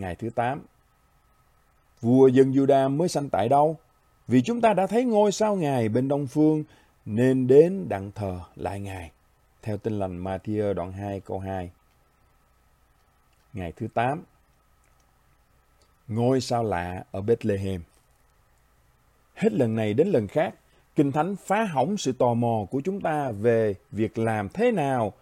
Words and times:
Ngày 0.00 0.16
thứ 0.16 0.30
8 0.30 0.62
Vua 2.00 2.28
dân 2.28 2.52
Juda 2.52 2.96
mới 2.96 3.08
sanh 3.08 3.28
tại 3.28 3.48
đâu? 3.48 3.76
Vì 4.28 4.42
chúng 4.42 4.60
ta 4.60 4.74
đã 4.74 4.86
thấy 4.86 5.04
ngôi 5.04 5.32
sao 5.32 5.56
Ngài 5.56 5.88
bên 5.88 6.08
đông 6.08 6.26
phương 6.26 6.64
nên 7.04 7.46
đến 7.46 7.88
đặng 7.88 8.12
thờ 8.14 8.40
lại 8.56 8.80
Ngài. 8.80 9.10
Theo 9.62 9.76
tin 9.76 9.98
lành 9.98 10.24
Matthew 10.24 10.74
đoạn 10.74 10.92
2 10.92 11.20
câu 11.20 11.38
2. 11.38 11.70
Ngày 13.52 13.72
thứ 13.76 13.88
8 13.94 14.22
Ngôi 16.08 16.40
sao 16.40 16.64
lạ 16.64 17.04
ở 17.10 17.20
Bethlehem 17.20 17.82
Hết 19.34 19.52
lần 19.52 19.76
này 19.76 19.94
đến 19.94 20.08
lần 20.08 20.28
khác, 20.28 20.54
Kinh 20.96 21.12
Thánh 21.12 21.36
phá 21.36 21.64
hỏng 21.64 21.96
sự 21.96 22.12
tò 22.12 22.34
mò 22.34 22.66
của 22.70 22.80
chúng 22.84 23.00
ta 23.00 23.30
về 23.30 23.74
việc 23.90 24.18
làm 24.18 24.48
thế 24.48 24.72
nào 24.72 25.12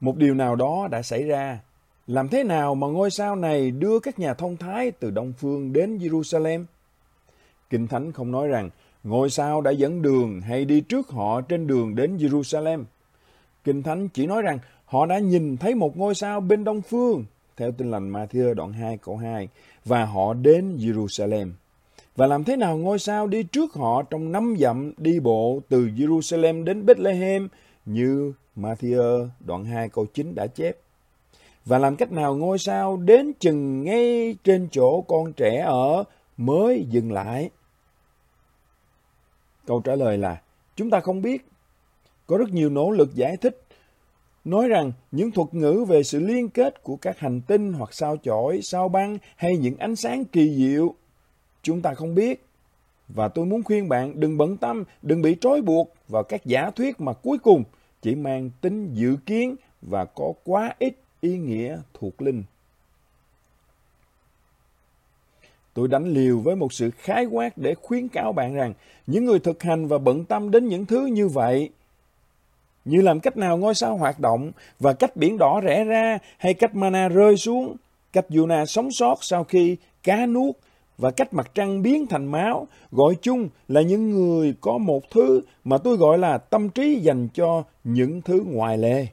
một 0.00 0.16
điều 0.16 0.34
nào 0.34 0.56
đó 0.56 0.88
đã 0.90 1.02
xảy 1.02 1.22
ra. 1.22 1.58
Làm 2.06 2.28
thế 2.28 2.44
nào 2.44 2.74
mà 2.74 2.86
ngôi 2.86 3.10
sao 3.10 3.36
này 3.36 3.70
đưa 3.70 3.98
các 3.98 4.18
nhà 4.18 4.34
thông 4.34 4.56
thái 4.56 4.90
từ 4.90 5.10
Đông 5.10 5.32
Phương 5.38 5.72
đến 5.72 5.98
Jerusalem? 5.98 6.64
Kinh 7.70 7.88
Thánh 7.88 8.12
không 8.12 8.30
nói 8.30 8.48
rằng 8.48 8.70
ngôi 9.04 9.30
sao 9.30 9.60
đã 9.60 9.70
dẫn 9.70 10.02
đường 10.02 10.40
hay 10.40 10.64
đi 10.64 10.80
trước 10.80 11.08
họ 11.08 11.40
trên 11.40 11.66
đường 11.66 11.94
đến 11.94 12.16
Jerusalem. 12.16 12.84
Kinh 13.64 13.82
Thánh 13.82 14.08
chỉ 14.08 14.26
nói 14.26 14.42
rằng 14.42 14.58
họ 14.84 15.06
đã 15.06 15.18
nhìn 15.18 15.56
thấy 15.56 15.74
một 15.74 15.96
ngôi 15.96 16.14
sao 16.14 16.40
bên 16.40 16.64
Đông 16.64 16.82
Phương, 16.82 17.24
theo 17.56 17.72
tin 17.72 17.90
lành 17.90 18.12
Matthew 18.12 18.54
đoạn 18.54 18.72
2 18.72 18.98
câu 18.98 19.16
2, 19.16 19.48
và 19.84 20.04
họ 20.04 20.34
đến 20.34 20.76
Jerusalem. 20.76 21.50
Và 22.16 22.26
làm 22.26 22.44
thế 22.44 22.56
nào 22.56 22.76
ngôi 22.76 22.98
sao 22.98 23.26
đi 23.26 23.42
trước 23.42 23.72
họ 23.72 24.02
trong 24.02 24.32
năm 24.32 24.54
dặm 24.58 24.92
đi 24.96 25.20
bộ 25.20 25.60
từ 25.68 25.86
Jerusalem 25.86 26.64
đến 26.64 26.86
Bethlehem 26.86 27.48
như 27.86 28.32
Matthew 28.56 29.28
đoạn 29.40 29.64
2 29.64 29.88
câu 29.88 30.06
9 30.14 30.34
đã 30.34 30.46
chép. 30.46 30.76
Và 31.64 31.78
làm 31.78 31.96
cách 31.96 32.12
nào 32.12 32.36
ngôi 32.36 32.58
sao 32.58 32.96
đến 32.96 33.32
chừng 33.40 33.84
ngay 33.84 34.36
trên 34.44 34.68
chỗ 34.72 35.00
con 35.00 35.32
trẻ 35.32 35.60
ở 35.66 36.04
mới 36.36 36.86
dừng 36.90 37.12
lại? 37.12 37.50
Câu 39.66 39.80
trả 39.80 39.94
lời 39.94 40.18
là 40.18 40.42
chúng 40.76 40.90
ta 40.90 41.00
không 41.00 41.22
biết. 41.22 41.46
Có 42.26 42.38
rất 42.38 42.48
nhiều 42.50 42.70
nỗ 42.70 42.90
lực 42.90 43.14
giải 43.14 43.36
thích 43.36 43.62
nói 44.44 44.68
rằng 44.68 44.92
những 45.10 45.30
thuật 45.30 45.54
ngữ 45.54 45.84
về 45.88 46.02
sự 46.02 46.20
liên 46.20 46.48
kết 46.48 46.82
của 46.82 46.96
các 46.96 47.18
hành 47.18 47.40
tinh 47.40 47.72
hoặc 47.72 47.94
sao 47.94 48.16
chổi, 48.22 48.60
sao 48.62 48.88
băng 48.88 49.18
hay 49.36 49.56
những 49.56 49.76
ánh 49.76 49.96
sáng 49.96 50.24
kỳ 50.24 50.56
diệu 50.56 50.94
chúng 51.62 51.82
ta 51.82 51.94
không 51.94 52.14
biết. 52.14 52.44
Và 53.08 53.28
tôi 53.28 53.46
muốn 53.46 53.62
khuyên 53.62 53.88
bạn 53.88 54.20
đừng 54.20 54.38
bận 54.38 54.56
tâm, 54.56 54.84
đừng 55.02 55.22
bị 55.22 55.36
trói 55.40 55.62
buộc 55.62 55.94
vào 56.08 56.22
các 56.22 56.44
giả 56.44 56.70
thuyết 56.76 57.00
mà 57.00 57.12
cuối 57.12 57.38
cùng 57.38 57.64
chỉ 58.02 58.14
mang 58.14 58.50
tính 58.60 58.94
dự 58.94 59.16
kiến 59.26 59.56
và 59.82 60.04
có 60.04 60.32
quá 60.44 60.74
ít 60.78 60.94
ý 61.22 61.38
nghĩa 61.38 61.78
thuộc 61.94 62.22
linh. 62.22 62.42
Tôi 65.74 65.88
đánh 65.88 66.06
liều 66.06 66.38
với 66.38 66.56
một 66.56 66.72
sự 66.72 66.90
khái 66.90 67.24
quát 67.24 67.58
để 67.58 67.74
khuyến 67.74 68.08
cáo 68.08 68.32
bạn 68.32 68.54
rằng 68.54 68.74
những 69.06 69.24
người 69.24 69.38
thực 69.38 69.62
hành 69.62 69.86
và 69.86 69.98
bận 69.98 70.24
tâm 70.24 70.50
đến 70.50 70.68
những 70.68 70.86
thứ 70.86 71.06
như 71.06 71.28
vậy, 71.28 71.70
như 72.84 73.00
làm 73.00 73.20
cách 73.20 73.36
nào 73.36 73.56
ngôi 73.56 73.74
sao 73.74 73.96
hoạt 73.96 74.20
động 74.20 74.52
và 74.78 74.92
cách 74.92 75.16
biển 75.16 75.38
đỏ 75.38 75.60
rẽ 75.60 75.84
ra 75.84 76.18
hay 76.38 76.54
cách 76.54 76.74
mana 76.74 77.08
rơi 77.08 77.36
xuống, 77.36 77.76
cách 78.12 78.26
Yuna 78.36 78.66
sống 78.66 78.88
sót 78.90 79.18
sau 79.20 79.44
khi 79.44 79.76
cá 80.02 80.26
nuốt 80.26 80.54
và 80.98 81.10
cách 81.10 81.34
mặt 81.34 81.50
trăng 81.54 81.82
biến 81.82 82.06
thành 82.06 82.26
máu, 82.26 82.66
gọi 82.90 83.14
chung 83.22 83.48
là 83.68 83.80
những 83.80 84.10
người 84.10 84.54
có 84.60 84.78
một 84.78 85.10
thứ 85.10 85.40
mà 85.64 85.78
tôi 85.78 85.96
gọi 85.96 86.18
là 86.18 86.38
tâm 86.38 86.68
trí 86.68 86.94
dành 86.94 87.28
cho 87.34 87.62
những 87.84 88.22
thứ 88.22 88.42
ngoài 88.46 88.78
lề. 88.78 89.06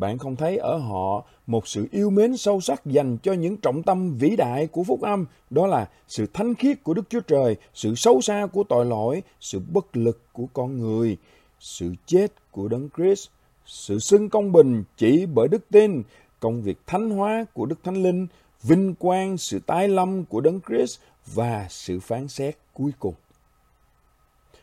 Bạn 0.00 0.18
không 0.18 0.36
thấy 0.36 0.56
ở 0.56 0.76
họ 0.76 1.24
một 1.46 1.68
sự 1.68 1.88
yêu 1.92 2.10
mến 2.10 2.36
sâu 2.36 2.60
sắc 2.60 2.86
dành 2.86 3.18
cho 3.22 3.32
những 3.32 3.56
trọng 3.56 3.82
tâm 3.82 4.16
vĩ 4.16 4.36
đại 4.36 4.66
của 4.66 4.84
phúc 4.84 5.00
âm, 5.02 5.26
đó 5.50 5.66
là 5.66 5.88
sự 6.08 6.26
thánh 6.32 6.54
khiết 6.54 6.84
của 6.84 6.94
Đức 6.94 7.02
Chúa 7.08 7.20
Trời, 7.20 7.56
sự 7.74 7.94
xấu 7.94 8.20
xa 8.20 8.46
của 8.52 8.64
tội 8.68 8.86
lỗi, 8.86 9.22
sự 9.40 9.60
bất 9.72 9.96
lực 9.96 10.20
của 10.32 10.46
con 10.52 10.78
người, 10.78 11.16
sự 11.60 11.92
chết 12.06 12.32
của 12.50 12.68
Đấng 12.68 12.88
Christ, 12.96 13.28
sự 13.66 13.98
xưng 13.98 14.28
công 14.28 14.52
bình 14.52 14.84
chỉ 14.96 15.26
bởi 15.26 15.48
đức 15.48 15.64
tin, 15.70 16.02
công 16.40 16.62
việc 16.62 16.78
thánh 16.86 17.10
hóa 17.10 17.44
của 17.54 17.66
Đức 17.66 17.76
Thánh 17.84 18.02
Linh, 18.02 18.26
vinh 18.62 18.94
quang 18.94 19.38
sự 19.38 19.58
tái 19.66 19.88
lâm 19.88 20.24
của 20.24 20.40
Đấng 20.40 20.60
Christ 20.68 21.00
và 21.26 21.66
sự 21.70 22.00
phán 22.00 22.28
xét 22.28 22.56
cuối 22.74 22.92
cùng. 22.98 23.14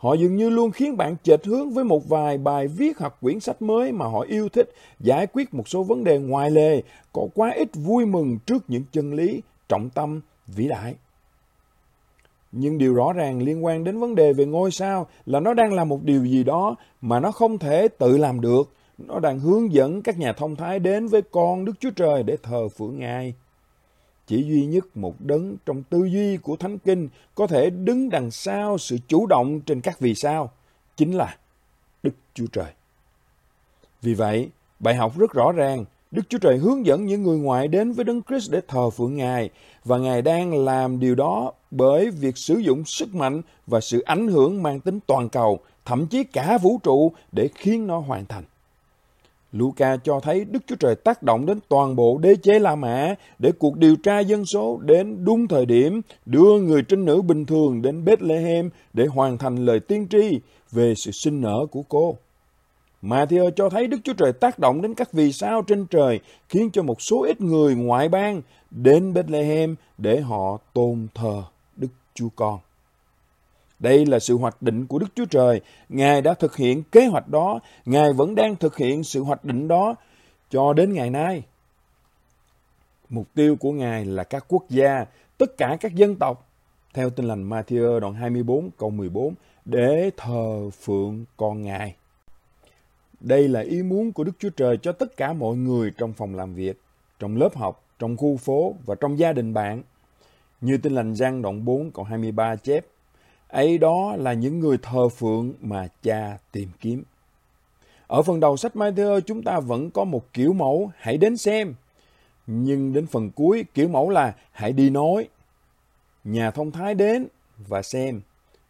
Họ 0.00 0.14
dường 0.14 0.36
như 0.36 0.50
luôn 0.50 0.70
khiến 0.70 0.96
bạn 0.96 1.16
chệch 1.22 1.44
hướng 1.44 1.70
với 1.70 1.84
một 1.84 2.08
vài 2.08 2.38
bài 2.38 2.68
viết 2.68 2.98
hoặc 2.98 3.14
quyển 3.20 3.40
sách 3.40 3.62
mới 3.62 3.92
mà 3.92 4.06
họ 4.06 4.20
yêu 4.20 4.48
thích, 4.48 4.72
giải 5.00 5.26
quyết 5.26 5.54
một 5.54 5.68
số 5.68 5.82
vấn 5.82 6.04
đề 6.04 6.18
ngoài 6.18 6.50
lề, 6.50 6.82
có 7.12 7.26
quá 7.34 7.50
ít 7.50 7.68
vui 7.74 8.06
mừng 8.06 8.38
trước 8.46 8.64
những 8.68 8.82
chân 8.92 9.14
lý 9.14 9.42
trọng 9.68 9.90
tâm 9.90 10.20
vĩ 10.46 10.68
đại. 10.68 10.94
Nhưng 12.52 12.78
điều 12.78 12.94
rõ 12.94 13.12
ràng 13.12 13.42
liên 13.42 13.64
quan 13.64 13.84
đến 13.84 13.98
vấn 13.98 14.14
đề 14.14 14.32
về 14.32 14.46
ngôi 14.46 14.70
sao 14.70 15.06
là 15.26 15.40
nó 15.40 15.54
đang 15.54 15.72
làm 15.72 15.88
một 15.88 16.04
điều 16.04 16.24
gì 16.24 16.44
đó 16.44 16.76
mà 17.00 17.20
nó 17.20 17.32
không 17.32 17.58
thể 17.58 17.88
tự 17.88 18.16
làm 18.16 18.40
được. 18.40 18.72
Nó 18.98 19.18
đang 19.18 19.40
hướng 19.40 19.72
dẫn 19.72 20.02
các 20.02 20.18
nhà 20.18 20.32
thông 20.32 20.56
thái 20.56 20.78
đến 20.78 21.06
với 21.06 21.22
con 21.22 21.64
Đức 21.64 21.72
Chúa 21.80 21.90
Trời 21.90 22.22
để 22.22 22.36
thờ 22.42 22.68
phượng 22.68 22.98
Ngài. 22.98 23.34
Chỉ 24.30 24.42
duy 24.42 24.66
nhất 24.66 24.96
một 24.96 25.14
đấng 25.20 25.56
trong 25.66 25.82
tư 25.82 26.04
duy 26.04 26.36
của 26.36 26.56
Thánh 26.56 26.78
Kinh 26.78 27.08
có 27.34 27.46
thể 27.46 27.70
đứng 27.70 28.10
đằng 28.10 28.30
sau 28.30 28.78
sự 28.78 28.98
chủ 29.08 29.26
động 29.26 29.60
trên 29.60 29.80
các 29.80 30.00
vì 30.00 30.14
sao, 30.14 30.50
chính 30.96 31.12
là 31.12 31.36
Đức 32.02 32.14
Chúa 32.34 32.46
Trời. 32.52 32.72
Vì 34.02 34.14
vậy, 34.14 34.48
bài 34.80 34.94
học 34.94 35.18
rất 35.18 35.32
rõ 35.32 35.52
ràng, 35.52 35.84
Đức 36.10 36.22
Chúa 36.28 36.38
Trời 36.38 36.58
hướng 36.58 36.86
dẫn 36.86 37.06
những 37.06 37.22
người 37.22 37.38
ngoại 37.38 37.68
đến 37.68 37.92
với 37.92 38.04
Đấng 38.04 38.22
Christ 38.22 38.50
để 38.50 38.60
thờ 38.68 38.90
phượng 38.90 39.16
Ngài 39.16 39.50
và 39.84 39.98
Ngài 39.98 40.22
đang 40.22 40.64
làm 40.64 41.00
điều 41.00 41.14
đó 41.14 41.52
bởi 41.70 42.10
việc 42.10 42.36
sử 42.36 42.54
dụng 42.54 42.84
sức 42.84 43.14
mạnh 43.14 43.42
và 43.66 43.80
sự 43.80 44.00
ảnh 44.00 44.28
hưởng 44.28 44.62
mang 44.62 44.80
tính 44.80 44.98
toàn 45.06 45.28
cầu, 45.28 45.60
thậm 45.84 46.06
chí 46.06 46.24
cả 46.24 46.58
vũ 46.58 46.78
trụ 46.82 47.12
để 47.32 47.48
khiến 47.54 47.86
nó 47.86 47.98
hoàn 47.98 48.26
thành. 48.26 48.44
Luca 49.52 49.96
cho 49.96 50.20
thấy 50.20 50.44
Đức 50.44 50.62
Chúa 50.66 50.76
Trời 50.76 50.94
tác 50.94 51.22
động 51.22 51.46
đến 51.46 51.58
toàn 51.68 51.96
bộ 51.96 52.18
đế 52.18 52.36
chế 52.42 52.58
La 52.58 52.74
Mã 52.74 53.14
để 53.38 53.52
cuộc 53.58 53.76
điều 53.76 53.96
tra 53.96 54.18
dân 54.18 54.44
số 54.44 54.78
đến 54.82 55.24
đúng 55.24 55.48
thời 55.48 55.66
điểm, 55.66 56.00
đưa 56.26 56.60
người 56.60 56.82
trinh 56.82 57.04
nữ 57.04 57.22
bình 57.22 57.46
thường 57.46 57.82
đến 57.82 58.04
Bethlehem 58.04 58.70
để 58.92 59.06
hoàn 59.06 59.38
thành 59.38 59.56
lời 59.66 59.80
tiên 59.80 60.06
tri 60.10 60.40
về 60.72 60.94
sự 60.96 61.10
sinh 61.10 61.40
nở 61.40 61.66
của 61.70 61.82
cô. 61.88 62.16
Matthew 63.02 63.50
cho 63.50 63.68
thấy 63.68 63.86
Đức 63.86 63.98
Chúa 64.04 64.12
Trời 64.12 64.32
tác 64.32 64.58
động 64.58 64.82
đến 64.82 64.94
các 64.94 65.12
vì 65.12 65.32
sao 65.32 65.62
trên 65.62 65.86
trời, 65.86 66.20
khiến 66.48 66.70
cho 66.72 66.82
một 66.82 67.02
số 67.02 67.22
ít 67.22 67.40
người 67.40 67.74
ngoại 67.74 68.08
bang 68.08 68.42
đến 68.70 69.14
Bethlehem 69.14 69.76
để 69.98 70.20
họ 70.20 70.58
tôn 70.72 71.06
thờ 71.14 71.42
Đức 71.76 71.88
Chúa 72.14 72.28
Con. 72.36 72.58
Đây 73.80 74.06
là 74.06 74.18
sự 74.18 74.36
hoạch 74.36 74.62
định 74.62 74.86
của 74.86 74.98
Đức 74.98 75.06
Chúa 75.14 75.24
Trời. 75.24 75.60
Ngài 75.88 76.22
đã 76.22 76.34
thực 76.34 76.56
hiện 76.56 76.82
kế 76.82 77.06
hoạch 77.06 77.28
đó. 77.28 77.60
Ngài 77.84 78.12
vẫn 78.12 78.34
đang 78.34 78.56
thực 78.56 78.76
hiện 78.76 79.04
sự 79.04 79.22
hoạch 79.22 79.44
định 79.44 79.68
đó 79.68 79.94
cho 80.50 80.72
đến 80.72 80.92
ngày 80.92 81.10
nay. 81.10 81.42
Mục 83.08 83.26
tiêu 83.34 83.56
của 83.56 83.72
Ngài 83.72 84.04
là 84.04 84.24
các 84.24 84.44
quốc 84.48 84.64
gia, 84.68 85.04
tất 85.38 85.56
cả 85.56 85.76
các 85.80 85.94
dân 85.94 86.16
tộc, 86.16 86.48
theo 86.94 87.10
tin 87.10 87.26
lành 87.26 87.50
Matthew 87.50 88.00
đoạn 88.00 88.14
24 88.14 88.70
câu 88.78 88.90
14, 88.90 89.34
để 89.64 90.10
thờ 90.16 90.70
phượng 90.70 91.24
con 91.36 91.62
Ngài. 91.62 91.94
Đây 93.20 93.48
là 93.48 93.60
ý 93.60 93.82
muốn 93.82 94.12
của 94.12 94.24
Đức 94.24 94.32
Chúa 94.38 94.50
Trời 94.50 94.76
cho 94.82 94.92
tất 94.92 95.16
cả 95.16 95.32
mọi 95.32 95.56
người 95.56 95.90
trong 95.98 96.12
phòng 96.12 96.34
làm 96.34 96.54
việc, 96.54 96.80
trong 97.18 97.36
lớp 97.36 97.56
học, 97.56 97.84
trong 97.98 98.16
khu 98.16 98.36
phố 98.36 98.74
và 98.86 98.94
trong 98.94 99.18
gia 99.18 99.32
đình 99.32 99.54
bạn. 99.54 99.82
Như 100.60 100.76
tin 100.76 100.92
lành 100.92 101.14
Giăng 101.14 101.42
đoạn 101.42 101.64
4 101.64 101.90
câu 101.90 102.04
23 102.04 102.56
chép, 102.56 102.86
ấy 103.50 103.78
đó 103.78 104.16
là 104.16 104.32
những 104.32 104.60
người 104.60 104.78
thờ 104.82 105.08
phượng 105.08 105.52
mà 105.60 105.88
cha 106.02 106.38
tìm 106.52 106.68
kiếm. 106.80 107.02
Ở 108.06 108.22
phần 108.22 108.40
đầu 108.40 108.56
sách 108.56 108.72
Matthew 108.74 109.20
chúng 109.20 109.42
ta 109.42 109.60
vẫn 109.60 109.90
có 109.90 110.04
một 110.04 110.32
kiểu 110.32 110.52
mẫu 110.52 110.90
hãy 110.98 111.16
đến 111.16 111.36
xem. 111.36 111.74
Nhưng 112.46 112.92
đến 112.92 113.06
phần 113.06 113.30
cuối 113.30 113.64
kiểu 113.74 113.88
mẫu 113.88 114.10
là 114.10 114.34
hãy 114.52 114.72
đi 114.72 114.90
nói. 114.90 115.28
Nhà 116.24 116.50
thông 116.50 116.70
thái 116.70 116.94
đến 116.94 117.26
và 117.68 117.82
xem. 117.82 118.20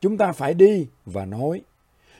Chúng 0.00 0.16
ta 0.16 0.32
phải 0.32 0.54
đi 0.54 0.86
và 1.06 1.24
nói. 1.24 1.62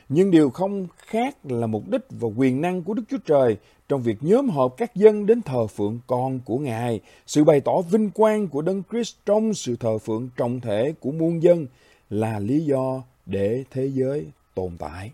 Nhưng 0.08 0.30
điều 0.30 0.50
không 0.50 0.86
khác 0.96 1.36
là 1.44 1.66
mục 1.66 1.88
đích 1.88 2.02
và 2.10 2.28
quyền 2.36 2.60
năng 2.60 2.82
của 2.82 2.94
Đức 2.94 3.02
Chúa 3.08 3.18
Trời 3.26 3.56
trong 3.88 4.02
việc 4.02 4.16
nhóm 4.20 4.48
họp 4.48 4.76
các 4.76 4.94
dân 4.94 5.26
đến 5.26 5.42
thờ 5.42 5.66
phượng 5.66 5.98
con 6.06 6.40
của 6.44 6.58
Ngài, 6.58 7.00
sự 7.26 7.44
bày 7.44 7.60
tỏ 7.60 7.80
vinh 7.80 8.10
quang 8.10 8.48
của 8.48 8.62
Đấng 8.62 8.82
Christ 8.90 9.14
trong 9.26 9.54
sự 9.54 9.76
thờ 9.76 9.98
phượng 9.98 10.28
trọng 10.36 10.60
thể 10.60 10.94
của 11.00 11.12
muôn 11.12 11.42
dân, 11.42 11.66
là 12.10 12.38
lý 12.38 12.64
do 12.64 13.02
để 13.26 13.64
thế 13.70 13.90
giới 13.94 14.26
tồn 14.54 14.76
tại. 14.78 15.12